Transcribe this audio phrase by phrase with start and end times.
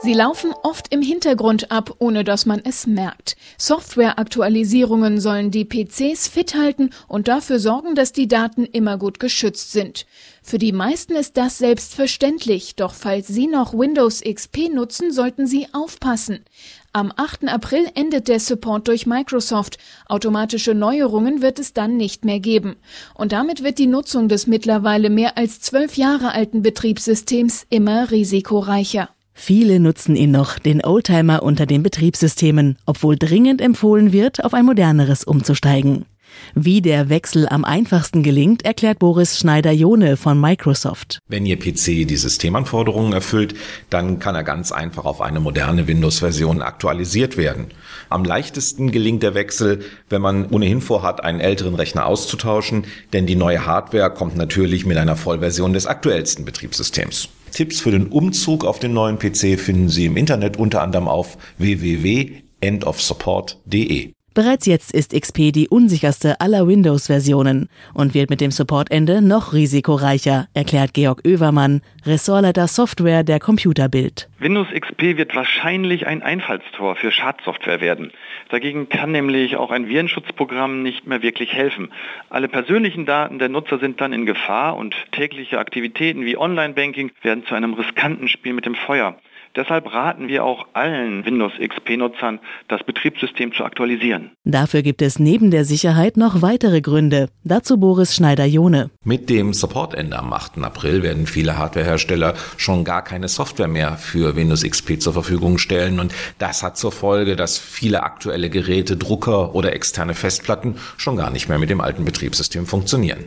[0.00, 3.36] Sie laufen oft im Hintergrund ab, ohne dass man es merkt.
[3.56, 9.72] Softwareaktualisierungen sollen die PCs fit halten und dafür sorgen, dass die Daten immer gut geschützt
[9.72, 10.06] sind.
[10.40, 15.66] Für die meisten ist das selbstverständlich, doch falls Sie noch Windows XP nutzen, sollten Sie
[15.72, 16.44] aufpassen.
[16.92, 17.48] Am 8.
[17.48, 19.78] April endet der Support durch Microsoft.
[20.06, 22.76] Automatische Neuerungen wird es dann nicht mehr geben.
[23.14, 29.10] Und damit wird die Nutzung des mittlerweile mehr als zwölf Jahre alten Betriebssystems immer risikoreicher.
[29.40, 34.66] Viele nutzen ihn noch, den Oldtimer unter den Betriebssystemen, obwohl dringend empfohlen wird, auf ein
[34.66, 36.06] moderneres umzusteigen.
[36.54, 41.20] Wie der Wechsel am einfachsten gelingt, erklärt Boris Schneider-Jone von Microsoft.
[41.28, 43.54] Wenn Ihr PC die Systemanforderungen erfüllt,
[43.90, 47.68] dann kann er ganz einfach auf eine moderne Windows-Version aktualisiert werden.
[48.10, 53.36] Am leichtesten gelingt der Wechsel, wenn man ohnehin vorhat, einen älteren Rechner auszutauschen, denn die
[53.36, 57.28] neue Hardware kommt natürlich mit einer Vollversion des aktuellsten Betriebssystems.
[57.58, 61.36] Tipps für den Umzug auf den neuen PC finden Sie im Internet unter anderem auf
[61.58, 64.12] www.endofsupport.de.
[64.38, 70.46] Bereits jetzt ist XP die unsicherste aller Windows-Versionen und wird mit dem Supportende noch risikoreicher,
[70.54, 74.28] erklärt Georg Oevermann, Ressortleiter Software der Computerbild.
[74.38, 78.12] Windows XP wird wahrscheinlich ein Einfallstor für Schadsoftware werden.
[78.48, 81.90] Dagegen kann nämlich auch ein Virenschutzprogramm nicht mehr wirklich helfen.
[82.30, 87.44] Alle persönlichen Daten der Nutzer sind dann in Gefahr und tägliche Aktivitäten wie Online-Banking werden
[87.44, 89.18] zu einem riskanten Spiel mit dem Feuer.
[89.58, 94.30] Deshalb raten wir auch allen Windows XP-Nutzern, das Betriebssystem zu aktualisieren.
[94.44, 97.28] Dafür gibt es neben der Sicherheit noch weitere Gründe.
[97.42, 98.90] Dazu Boris Schneider-Jone.
[99.02, 100.58] Mit dem Supportende am 8.
[100.58, 105.98] April werden viele Hardwarehersteller schon gar keine Software mehr für Windows XP zur Verfügung stellen
[105.98, 111.30] und das hat zur Folge, dass viele aktuelle Geräte, Drucker oder externe Festplatten schon gar
[111.30, 113.26] nicht mehr mit dem alten Betriebssystem funktionieren